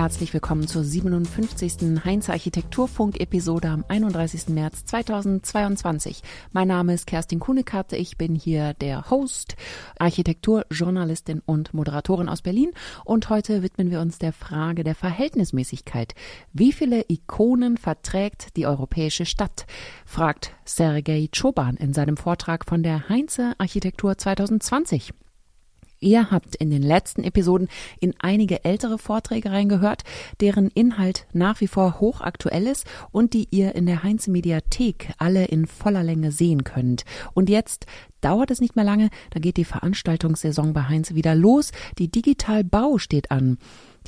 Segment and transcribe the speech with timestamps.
[0.00, 2.02] Herzlich willkommen zur 57.
[2.06, 4.48] Heinz Architekturfunk-Episode am 31.
[4.48, 6.22] März 2022.
[6.52, 7.96] Mein Name ist Kerstin Kuhnekarte.
[7.96, 9.56] Ich bin hier der Host,
[9.98, 12.70] Architekturjournalistin und Moderatorin aus Berlin.
[13.04, 16.14] Und heute widmen wir uns der Frage der Verhältnismäßigkeit.
[16.54, 19.66] Wie viele Ikonen verträgt die europäische Stadt?
[20.06, 25.12] fragt Sergei Choban in seinem Vortrag von der Heinze Architektur 2020.
[26.00, 27.68] Ihr habt in den letzten Episoden
[28.00, 30.02] in einige ältere Vorträge reingehört,
[30.40, 35.44] deren Inhalt nach wie vor hochaktuell ist und die ihr in der Heinz Mediathek alle
[35.44, 37.04] in voller Länge sehen könnt.
[37.34, 37.84] Und jetzt
[38.22, 41.70] dauert es nicht mehr lange, da geht die Veranstaltungssaison bei Heinz wieder los.
[41.98, 43.58] Die Digital Bau steht an.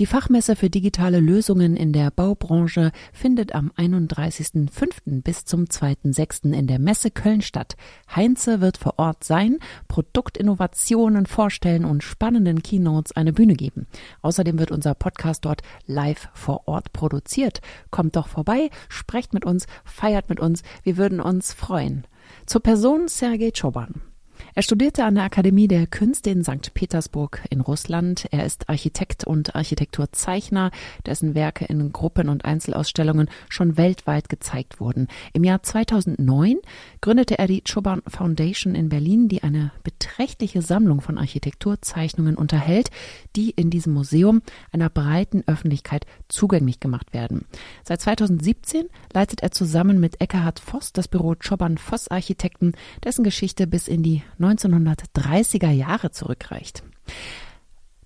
[0.03, 5.23] Die Fachmesse für digitale Lösungen in der Baubranche findet am 31.05.
[5.23, 6.53] bis zum 2.06.
[6.53, 7.77] in der Messe Köln statt.
[8.13, 13.87] Heinze wird vor Ort sein, Produktinnovationen vorstellen und spannenden Keynotes eine Bühne geben.
[14.23, 17.61] Außerdem wird unser Podcast dort live vor Ort produziert.
[17.93, 22.09] Kommt doch vorbei, sprecht mit uns, feiert mit uns, wir würden uns freuen.
[22.47, 24.12] Zur Person Sergei Choban.
[24.55, 26.75] Er studierte an der Akademie der Künste in St.
[26.75, 28.27] Petersburg in Russland.
[28.33, 30.71] Er ist Architekt und Architekturzeichner,
[31.07, 35.09] dessen Werke in Gruppen- und Einzelausstellungen schon weltweit gezeigt wurden.
[35.33, 36.59] Im Jahr 2009
[37.01, 42.91] gründete er die Choban Foundation in Berlin, die eine beträchtliche Sammlung von Architekturzeichnungen unterhält,
[43.35, 47.47] die in diesem Museum einer breiten Öffentlichkeit zugänglich gemacht werden.
[47.85, 53.67] Seit 2017 leitet er zusammen mit Eckhard Voss das Büro Choban Voss Architekten, dessen Geschichte
[53.67, 56.83] bis in die 1930er Jahre zurückreicht.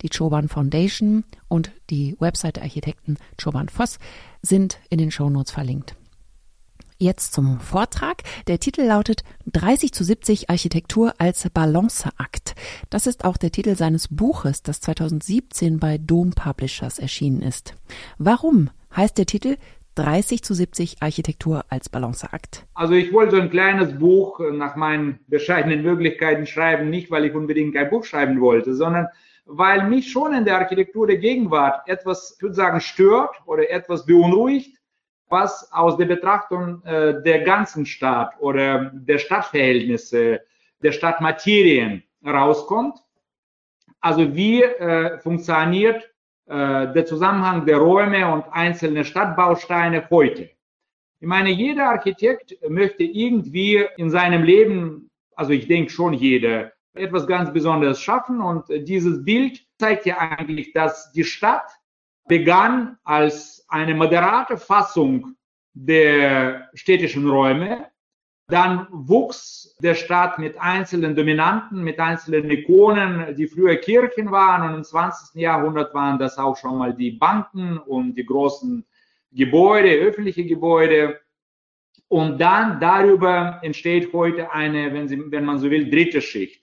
[0.03, 3.99] Die Choban Foundation und die Website der Architekten Choban Voss
[4.43, 5.97] sind in den Shownotes verlinkt.
[6.99, 8.23] Jetzt zum Vortrag.
[8.47, 12.55] Der Titel lautet 30 zu 70 Architektur als Balanceakt.
[12.89, 17.75] Das ist auch der Titel seines Buches, das 2017 bei Dom Publishers erschienen ist.
[18.17, 19.59] Warum heißt der Titel
[19.97, 22.67] 30 zu 70 Architektur als Balanceakt?
[22.75, 27.35] Also ich wollte so ein kleines Buch nach meinen bescheidenen Möglichkeiten schreiben, nicht weil ich
[27.35, 29.09] unbedingt ein Buch schreiben wollte, sondern
[29.47, 34.05] weil mich schon in der Architektur der Gegenwart etwas, ich würde sagen, stört oder etwas
[34.05, 34.77] beunruhigt,
[35.29, 40.41] was aus der Betrachtung äh, der ganzen Stadt oder der Stadtverhältnisse,
[40.83, 42.99] der Stadtmaterien rauskommt.
[44.01, 46.09] Also wie äh, funktioniert
[46.47, 50.51] äh, der Zusammenhang der Räume und einzelne Stadtbausteine heute.
[51.19, 57.27] Ich meine, jeder Architekt möchte irgendwie in seinem Leben, also ich denke schon jeder, etwas
[57.27, 58.41] ganz Besonderes schaffen.
[58.41, 61.71] Und dieses Bild zeigt ja eigentlich, dass die Stadt
[62.29, 65.35] begann als eine moderate Fassung
[65.75, 67.87] der städtischen Räume
[68.49, 74.69] dann wuchs der Staat mit einzelnen Dominanten, mit einzelnen Ikonen, die früher Kirchen waren.
[74.69, 75.41] Und im 20.
[75.41, 78.85] Jahrhundert waren das auch schon mal die Banken und die großen
[79.33, 81.21] Gebäude, öffentliche Gebäude.
[82.09, 86.63] Und dann darüber entsteht heute eine, wenn, Sie, wenn man so will, dritte Schicht,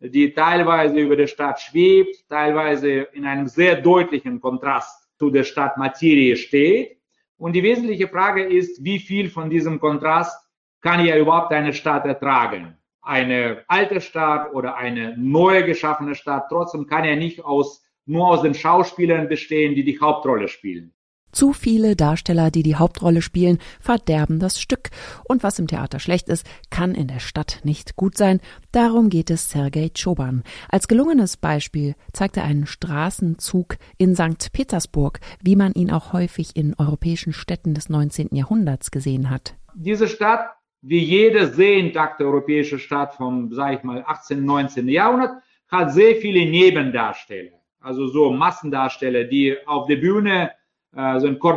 [0.00, 6.34] die teilweise über der Stadt schwebt, teilweise in einem sehr deutlichen Kontrast zu der Stadtmaterie
[6.34, 6.98] steht.
[7.36, 10.49] Und die wesentliche Frage ist, wie viel von diesem Kontrast
[10.80, 12.76] kann ja überhaupt eine Stadt ertragen.
[13.02, 18.42] Eine alte Stadt oder eine neu geschaffene Stadt, trotzdem kann er nicht aus, nur aus
[18.42, 20.92] den Schauspielern bestehen, die die Hauptrolle spielen.
[21.32, 24.90] Zu viele Darsteller, die die Hauptrolle spielen, verderben das Stück.
[25.24, 28.40] Und was im Theater schlecht ist, kann in der Stadt nicht gut sein.
[28.72, 30.42] Darum geht es Sergei Choban.
[30.68, 34.52] Als gelungenes Beispiel zeigt er einen Straßenzug in St.
[34.52, 38.30] Petersburg, wie man ihn auch häufig in europäischen Städten des 19.
[38.32, 39.54] Jahrhunderts gesehen hat.
[39.74, 40.40] Diese Stadt
[40.82, 44.88] wie jede sehentagte europäische Stadt vom, sage ich mal, 18., 19.
[44.88, 50.50] Jahrhundert, hat sehr viele Nebendarsteller, also so Massendarsteller, die auf der Bühne
[50.96, 51.56] äh, so ein Corps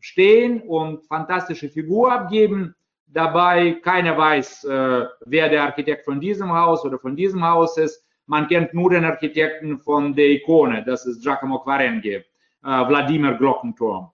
[0.00, 2.74] stehen und fantastische Figur abgeben.
[3.06, 8.04] Dabei keiner weiß, äh, wer der Architekt von diesem Haus oder von diesem Haus ist.
[8.26, 12.24] Man kennt nur den Architekten von der Ikone, das ist Giacomo Quarengi, äh,
[12.62, 14.10] Wladimir Glockenturm.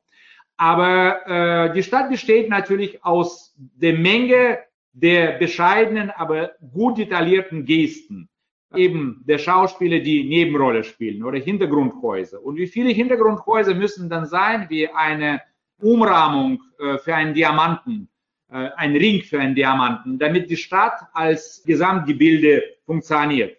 [0.61, 4.59] Aber äh, die Stadt besteht natürlich aus der Menge
[4.93, 8.29] der bescheidenen, aber gut detaillierten Gesten.
[8.75, 12.45] Eben der Schauspieler, die Nebenrolle spielen oder Hintergrundhäuser.
[12.45, 15.41] Und wie viele Hintergrundhäuser müssen dann sein, wie eine
[15.81, 18.11] Umrahmung äh, für einen Diamanten,
[18.51, 23.57] äh, ein Ring für einen Diamanten, damit die Stadt als Gesamtgebilde funktioniert.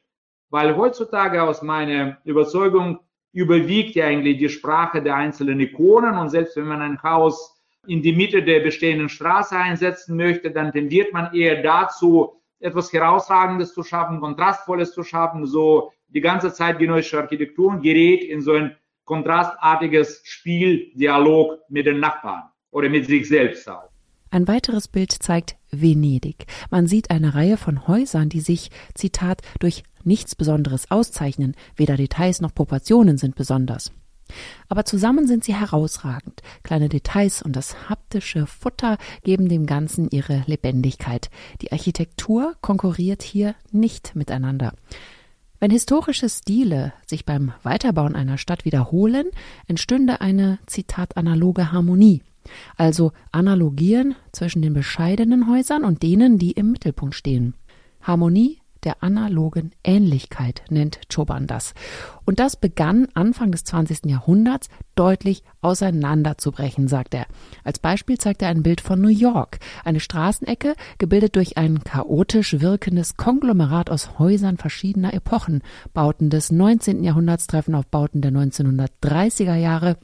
[0.52, 3.00] Weil heutzutage aus meiner Überzeugung
[3.34, 8.02] überwiegt ja eigentlich die Sprache der einzelnen Ikonen und selbst wenn man ein Haus in
[8.02, 13.84] die Mitte der bestehenden Straße einsetzen möchte, dann tendiert man eher dazu, etwas Herausragendes zu
[13.84, 15.46] schaffen, Kontrastvolles zu schaffen.
[15.48, 18.76] So die ganze Zeit genossische Architektur gerät in so ein
[19.06, 23.91] kontrastartiges Spiel, Dialog mit den Nachbarn oder mit sich selbst auch.
[24.32, 26.48] Ein weiteres Bild zeigt Venedig.
[26.70, 32.40] Man sieht eine Reihe von Häusern, die sich, Zitat, durch nichts Besonderes auszeichnen, weder Details
[32.40, 33.92] noch Proportionen sind besonders.
[34.70, 36.42] Aber zusammen sind sie herausragend.
[36.64, 41.30] Kleine Details und das haptische Futter geben dem Ganzen ihre Lebendigkeit.
[41.62, 44.74] Die Architektur konkurriert hier nicht miteinander.
[45.60, 49.28] Wenn historische Stile sich beim Weiterbauen einer Stadt wiederholen,
[49.68, 52.24] entstünde eine, Zitat, analoge Harmonie.
[52.78, 57.56] Also Analogien zwischen den bescheidenen Häusern und denen, die im Mittelpunkt stehen.
[58.02, 61.74] Harmonie der analogen Ähnlichkeit nennt Choban das.
[62.26, 64.06] Und das begann Anfang des 20.
[64.06, 67.28] Jahrhunderts deutlich auseinanderzubrechen, sagt er.
[67.64, 72.60] Als Beispiel zeigt er ein Bild von New York, eine Straßenecke, gebildet durch ein chaotisch
[72.60, 75.62] wirkendes Konglomerat aus Häusern verschiedener Epochen.
[75.94, 77.04] Bauten des 19.
[77.04, 79.98] Jahrhunderts treffen auf Bauten der 1930er Jahre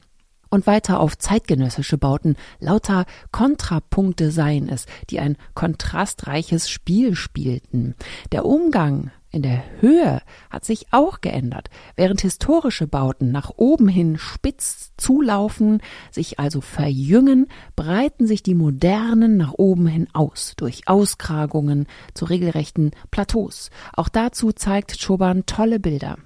[0.49, 2.35] und weiter auf zeitgenössische Bauten.
[2.59, 7.95] Lauter Kontrapunkte seien es, die ein kontrastreiches Spiel spielten.
[8.31, 11.69] Der Umgang in der Höhe hat sich auch geändert.
[11.95, 19.37] Während historische Bauten nach oben hin spitz zulaufen, sich also verjüngen, breiten sich die modernen
[19.37, 23.69] nach oben hin aus, durch Auskragungen zu regelrechten Plateaus.
[23.93, 26.17] Auch dazu zeigt Choban tolle Bilder.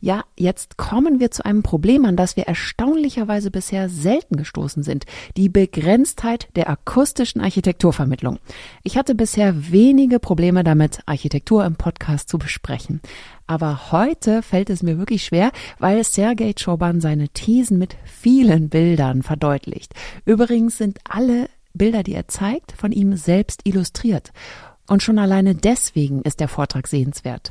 [0.00, 5.06] Ja, jetzt kommen wir zu einem Problem, an das wir erstaunlicherweise bisher selten gestoßen sind.
[5.36, 8.38] Die Begrenztheit der akustischen Architekturvermittlung.
[8.84, 13.00] Ich hatte bisher wenige Probleme damit, Architektur im Podcast zu besprechen.
[13.48, 15.50] Aber heute fällt es mir wirklich schwer,
[15.80, 19.94] weil Sergei Choban seine Thesen mit vielen Bildern verdeutlicht.
[20.24, 24.32] Übrigens sind alle Bilder, die er zeigt, von ihm selbst illustriert.
[24.86, 27.50] Und schon alleine deswegen ist der Vortrag sehenswert.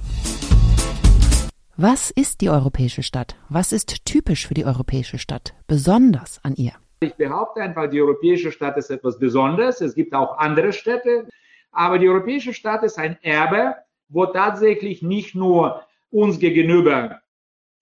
[1.79, 3.35] Was ist die europäische Stadt?
[3.49, 6.71] Was ist typisch für die europäische Stadt, besonders an ihr?
[7.01, 9.79] Ich behaupte einfach, die europäische Stadt ist etwas Besonderes.
[9.79, 11.27] Es gibt auch andere Städte,
[11.71, 13.75] aber die europäische Stadt ist ein Erbe,
[14.09, 17.21] wo tatsächlich nicht nur uns gegenüber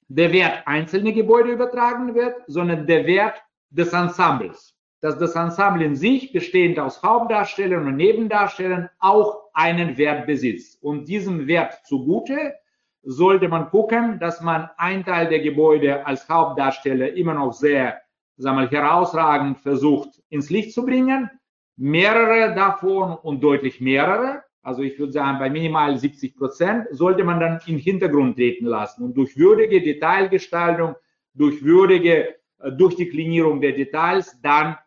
[0.10, 4.76] der Wert einzelner Gebäude übertragen wird, sondern der Wert des Ensembles.
[5.00, 10.84] Dass das Ensemble in sich, bestehend aus Hauptdarstellern und Nebendarstellern, auch einen Wert besitzt.
[10.84, 12.56] Und diesem Wert zugute
[13.06, 18.02] sollte man gucken, dass man ein Teil der Gebäude als Hauptdarsteller immer noch sehr
[18.38, 21.30] sagen wir, herausragend versucht ins Licht zu bringen.
[21.78, 27.40] Mehrere davon und deutlich mehrere, also ich würde sagen bei minimal 70 Prozent, sollte man
[27.40, 30.96] dann im Hintergrund treten lassen und durch würdige Detailgestaltung,
[31.34, 34.78] durch würdige äh, Durchdeklinierung der Details dann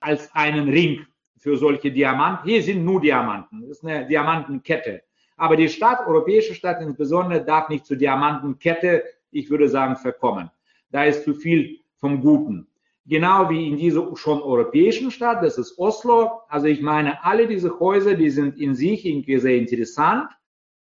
[0.00, 1.04] als einen Ring
[1.36, 2.48] für solche Diamanten.
[2.48, 3.62] Hier sind nur Diamanten.
[3.62, 5.02] Das ist eine Diamantenkette.
[5.38, 10.50] Aber die Stadt, europäische Stadt insbesondere, darf nicht zur Diamantenkette, ich würde sagen, verkommen.
[10.90, 12.66] Da ist zu viel vom Guten.
[13.06, 16.42] Genau wie in dieser schon europäischen Stadt, das ist Oslo.
[16.48, 20.28] Also ich meine, alle diese Häuser, die sind in sich sehr interessant.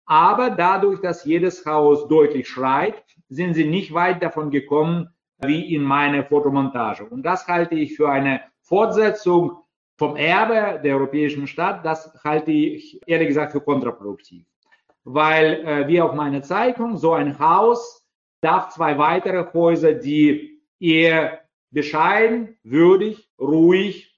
[0.06, 5.10] Aber dadurch, dass jedes Haus deutlich schreit, sind sie nicht weit davon gekommen,
[5.40, 7.06] wie in meiner Fotomontage.
[7.06, 9.63] Und das halte ich für eine Fortsetzung
[9.98, 14.46] vom Erbe der europäischen Stadt, das halte ich ehrlich gesagt für kontraproduktiv.
[15.04, 18.06] Weil, äh, wie auf meiner Zeichnung, so ein Haus
[18.42, 21.42] darf zwei weitere Häuser, die eher
[21.72, 24.14] bescheiden, würdig, ruhig,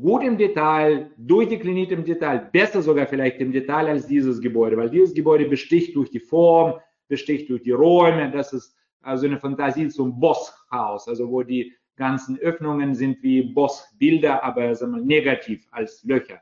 [0.00, 4.90] gut im Detail, durchdekliniert im Detail, besser sogar vielleicht im Detail als dieses Gebäude, weil
[4.90, 9.88] dieses Gebäude besticht durch die Form, besticht durch die Räume, das ist also eine Fantasie
[9.88, 16.02] zum Bosshaus, also wo die ganzen Öffnungen sind wie Bossbilder, aber sagen wir, negativ als
[16.04, 16.40] Löcher.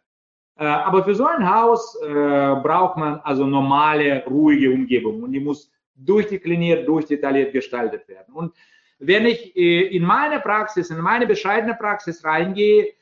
[0.56, 5.40] Äh, aber für so ein Haus äh, braucht man also normale, ruhige Umgebung und die
[5.40, 8.34] muss durchdekliniert, durchdetailliert gestaltet werden.
[8.34, 8.54] Und
[8.98, 12.92] wenn ich äh, in meine Praxis, in meine bescheidene Praxis reingehe,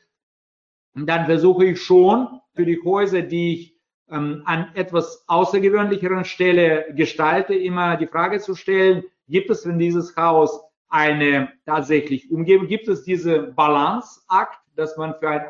[0.95, 3.79] dann versuche ich schon für die Häuser, die ich
[4.09, 10.15] ähm, an etwas außergewöhnlicheren Stelle gestalte, immer die Frage zu stellen, gibt es in dieses
[10.15, 15.45] Haus eine tatsächlich Umgebung, gibt es diese Balanceakt, dass man für ein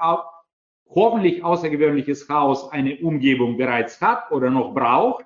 [0.89, 5.25] hoffentlich außergewöhnliches Haus eine Umgebung bereits hat oder noch braucht,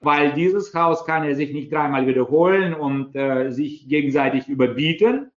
[0.00, 5.32] weil dieses Haus kann er sich nicht dreimal wiederholen und äh, sich gegenseitig überbieten.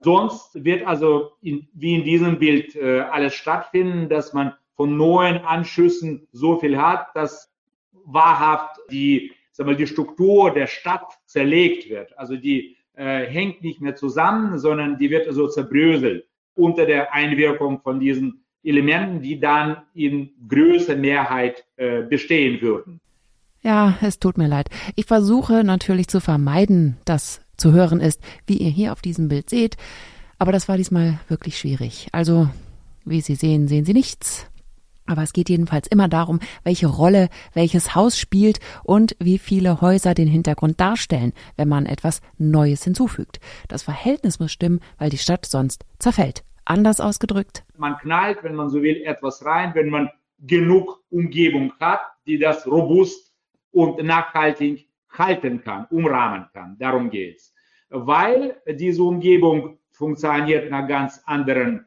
[0.00, 5.38] Sonst wird also in, wie in diesem Bild äh, alles stattfinden, dass man von neuen
[5.38, 7.50] Anschüssen so viel hat, dass
[8.04, 12.16] wahrhaft die, sagen wir, die Struktur der Stadt zerlegt wird.
[12.18, 16.24] Also die äh, hängt nicht mehr zusammen, sondern die wird so zerbröselt.
[16.54, 23.00] unter der Einwirkung von diesen Elementen, die dann in größer Mehrheit äh, bestehen würden.
[23.62, 24.68] Ja, es tut mir leid.
[24.94, 29.50] Ich versuche natürlich zu vermeiden, dass zu hören ist, wie ihr hier auf diesem Bild
[29.50, 29.76] seht.
[30.38, 32.08] Aber das war diesmal wirklich schwierig.
[32.12, 32.48] Also,
[33.04, 34.46] wie Sie sehen, sehen Sie nichts.
[35.06, 40.14] Aber es geht jedenfalls immer darum, welche Rolle welches Haus spielt und wie viele Häuser
[40.14, 43.40] den Hintergrund darstellen, wenn man etwas Neues hinzufügt.
[43.68, 46.44] Das Verhältnis muss stimmen, weil die Stadt sonst zerfällt.
[46.64, 47.64] Anders ausgedrückt.
[47.76, 50.10] Man knallt, wenn man so will, etwas rein, wenn man
[50.40, 53.32] genug Umgebung hat, die das robust
[53.70, 56.76] und nachhaltig halten kann, umrahmen kann.
[56.78, 57.54] Darum geht's.
[57.88, 61.86] Weil diese Umgebung funktioniert nach ganz anderen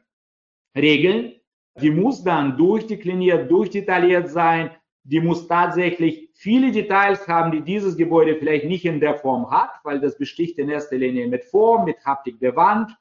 [0.74, 1.39] Regeln.
[1.80, 4.70] Die muss dann durchdekliniert, durchdetailliert sein.
[5.04, 9.70] Die muss tatsächlich viele Details haben, die dieses Gebäude vielleicht nicht in der Form hat,
[9.82, 12.96] weil das besticht in erster Linie mit Form, mit Haptik der Wand,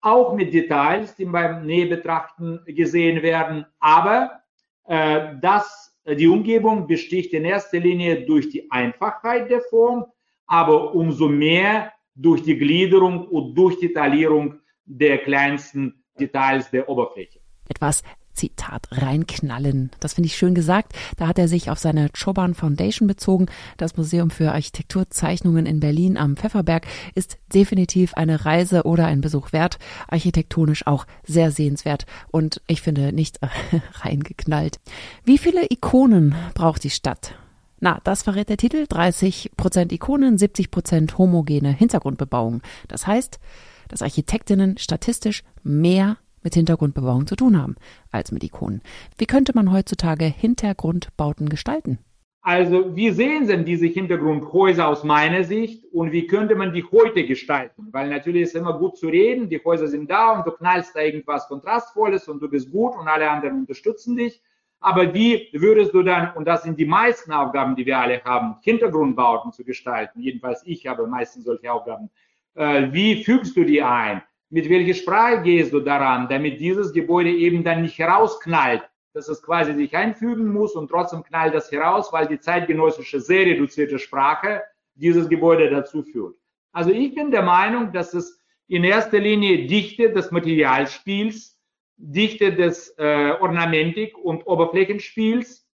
[0.00, 3.66] auch mit Details, die beim Nähebetrachten gesehen werden.
[3.80, 4.42] Aber
[4.86, 10.06] äh, das, die Umgebung besticht in erster Linie durch die Einfachheit der Form,
[10.46, 17.41] aber umso mehr durch die Gliederung und durch die Taillierung der kleinsten Details der Oberfläche.
[17.72, 18.02] Etwas
[18.34, 19.90] Zitat reinknallen.
[20.00, 20.92] Das finde ich schön gesagt.
[21.16, 23.46] Da hat er sich auf seine Choban Foundation bezogen.
[23.78, 29.52] Das Museum für Architekturzeichnungen in Berlin am Pfefferberg ist definitiv eine Reise oder ein Besuch
[29.54, 29.78] wert.
[30.06, 33.38] Architektonisch auch sehr sehenswert und ich finde nicht
[33.92, 34.80] reingeknallt.
[35.24, 37.34] Wie viele Ikonen braucht die Stadt?
[37.80, 38.86] Na, das verrät der Titel.
[38.86, 42.60] 30 Prozent Ikonen, 70 Prozent homogene Hintergrundbebauung.
[42.88, 43.40] Das heißt,
[43.88, 47.76] dass Architektinnen statistisch mehr mit Hintergrundbebauung zu tun haben
[48.10, 48.82] als mit Ikonen.
[49.18, 51.98] Wie könnte man heutzutage Hintergrundbauten gestalten?
[52.44, 57.24] Also, wie sehen denn diese Hintergrundhäuser aus meiner Sicht und wie könnte man die heute
[57.24, 57.86] gestalten?
[57.92, 61.02] Weil natürlich ist immer gut zu reden, die Häuser sind da und du knallst da
[61.02, 64.42] irgendwas Kontrastvolles und du bist gut und alle anderen unterstützen dich.
[64.80, 68.56] Aber wie würdest du dann, und das sind die meisten Aufgaben, die wir alle haben,
[68.62, 72.10] Hintergrundbauten zu gestalten, jedenfalls ich habe meistens solche Aufgaben,
[72.56, 74.20] äh, wie fügst du die ein?
[74.52, 78.82] Mit welcher Sprache gehst du daran, damit dieses Gebäude eben dann nicht herausknallt,
[79.14, 83.46] dass es quasi sich einfügen muss und trotzdem knallt das heraus, weil die zeitgenössische sehr
[83.46, 84.62] reduzierte Sprache
[84.94, 86.36] dieses Gebäude dazu führt.
[86.70, 91.58] Also ich bin der Meinung, dass es in erster Linie Dichte des Materialspiels
[91.96, 95.66] Dichte des äh, Ornamentik und Oberflächenspiels.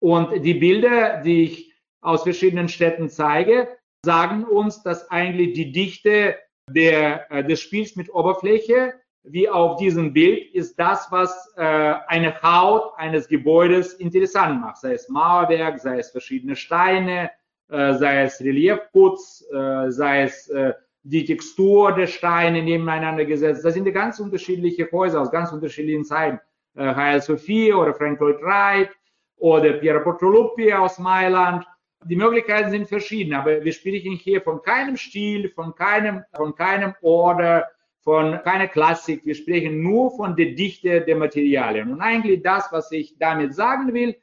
[0.00, 3.68] Und die Bilder, die ich aus verschiedenen Städten zeige,
[4.04, 6.36] sagen uns, dass eigentlich die Dichte
[6.68, 12.42] der, äh, des Spiels mit Oberfläche, wie auf diesem Bild, ist das, was äh, eine
[12.42, 14.78] Haut eines Gebäudes interessant macht.
[14.78, 17.30] Sei es Mauerwerk, sei es verschiedene Steine,
[17.68, 20.72] äh, sei es Reliefputz, äh, sei es äh,
[21.04, 23.64] die Textur der Steine nebeneinander gesetzt.
[23.64, 26.40] Das sind ganz unterschiedliche Häuser aus ganz unterschiedlichen Zeiten.
[26.74, 28.90] Äh, Hagia Sophia oder Frank Lloyd Wright
[29.36, 31.64] oder Piero Portoluppi aus Mailand.
[32.04, 36.94] Die Möglichkeiten sind verschieden, aber wir sprechen hier von keinem Stil, von keinem, von keinem
[37.00, 37.68] Order,
[38.00, 39.24] von keiner Klassik.
[39.24, 41.92] Wir sprechen nur von der Dichte der Materialien.
[41.92, 44.16] Und eigentlich das, was ich damit sagen will,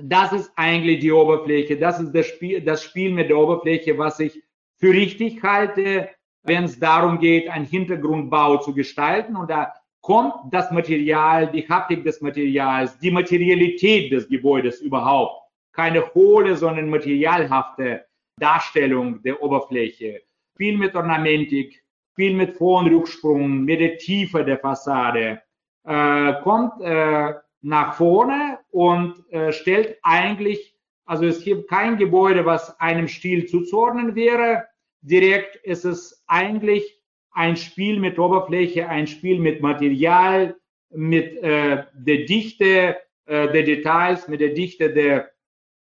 [0.00, 4.20] das ist eigentlich die Oberfläche, das ist das Spiel, das Spiel mit der Oberfläche, was
[4.20, 4.42] ich
[4.76, 6.08] für richtig halte,
[6.42, 9.36] wenn es darum geht, einen Hintergrundbau zu gestalten.
[9.36, 15.41] Und da kommt das Material, die Haptik des Materials, die Materialität des Gebäudes überhaupt.
[15.72, 18.06] Keine hohle, sondern materialhafte
[18.38, 20.22] Darstellung der Oberfläche.
[20.56, 21.82] Viel mit Ornamentik,
[22.14, 25.42] viel mit Vor- und Rücksprung, mit der Tiefe der Fassade.
[25.84, 30.76] Äh, kommt äh, nach vorne und äh, stellt eigentlich,
[31.06, 34.64] also es gibt kein Gebäude, was einem Stil zuzuordnen wäre
[35.02, 37.00] direkt ist es eigentlich
[37.32, 40.56] ein Spiel mit Oberfläche, ein Spiel mit Material,
[40.90, 45.31] mit äh, der Dichte äh, der Details, mit der Dichte der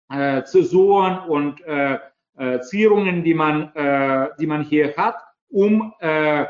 [0.09, 1.99] äh, Zäsuren und äh,
[2.37, 5.17] äh, Zierungen, die man, äh, die man hier hat,
[5.49, 6.45] um äh,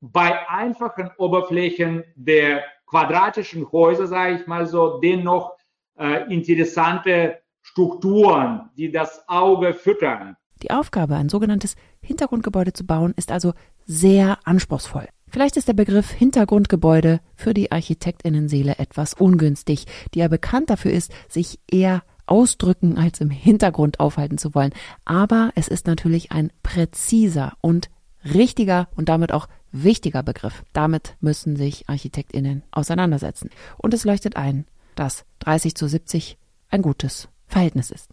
[0.00, 5.56] bei einfachen Oberflächen der quadratischen Häuser, sage ich mal so, dennoch
[5.98, 13.30] äh, interessante Strukturen, die das Auge füttern, die Aufgabe, ein sogenanntes Hintergrundgebäude zu bauen, ist
[13.30, 13.52] also
[13.84, 15.08] sehr anspruchsvoll.
[15.28, 19.84] Vielleicht ist der Begriff Hintergrundgebäude für die Architektinnenseele etwas ungünstig,
[20.14, 24.72] die ja bekannt dafür ist, sich eher ausdrücken als im Hintergrund aufhalten zu wollen.
[25.04, 27.90] Aber es ist natürlich ein präziser und
[28.24, 30.62] richtiger und damit auch wichtiger Begriff.
[30.72, 33.50] Damit müssen sich Architektinnen auseinandersetzen.
[33.76, 36.38] Und es leuchtet ein, dass 30 zu 70
[36.70, 38.10] ein gutes Verhältnis ist.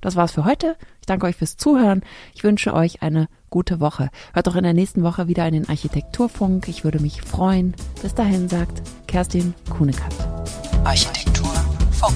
[0.00, 0.76] das war's für heute.
[1.00, 2.02] Ich danke euch fürs Zuhören.
[2.34, 4.10] Ich wünsche euch eine gute Woche.
[4.32, 6.68] Hört doch in der nächsten Woche wieder in den Architekturfunk.
[6.68, 7.74] Ich würde mich freuen.
[8.00, 10.14] Bis dahin sagt Kerstin Kuhnekatz.
[10.84, 12.14] Architekturfunk.